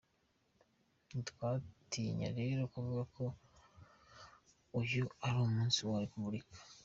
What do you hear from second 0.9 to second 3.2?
Ntitwatinya rero kuvuga